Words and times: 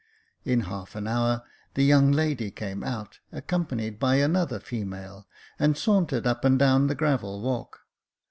In 0.45 0.61
half 0.61 0.95
an 0.95 1.05
hour 1.05 1.43
the 1.75 1.83
young 1.83 2.11
lady 2.11 2.49
came 2.49 2.83
out, 2.83 3.19
accompanied 3.31 3.99
by 3.99 4.15
another 4.15 4.59
female, 4.59 5.27
and 5.59 5.77
sauntered 5.77 6.25
up 6.25 6.43
and 6.43 6.57
down 6.57 6.87
the 6.87 6.95
gravel 6.95 7.39
walk. 7.39 7.81